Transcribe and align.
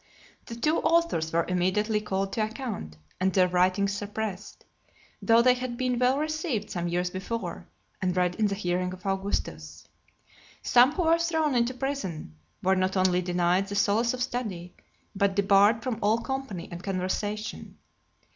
The 0.47 0.55
two 0.55 0.77
authors 0.77 1.31
were 1.31 1.45
immediately 1.47 2.01
called 2.01 2.33
to 2.33 2.43
account, 2.43 2.97
and 3.19 3.31
their 3.31 3.47
writings 3.47 3.93
suppressed; 3.93 4.65
though 5.21 5.43
they 5.43 5.53
had 5.53 5.77
been 5.77 5.99
well 5.99 6.17
received 6.17 6.71
some 6.71 6.87
years 6.87 7.11
before, 7.11 7.67
and 8.01 8.17
read 8.17 8.33
in 8.33 8.47
the 8.47 8.55
hearing 8.55 8.93
of 8.93 9.05
Augustus. 9.05 9.87
Some, 10.63 10.93
who 10.93 11.03
were 11.03 11.19
thrown 11.19 11.53
into 11.53 11.75
prison, 11.75 12.35
were 12.63 12.75
not 12.75 12.97
only 12.97 13.21
denied 13.21 13.67
the 13.67 13.75
solace 13.75 14.15
of 14.15 14.23
study, 14.23 14.75
but 15.15 15.35
debarred 15.35 15.83
from 15.83 15.99
all 16.01 16.17
company 16.17 16.67
and 16.71 16.81
conversation. 16.83 17.77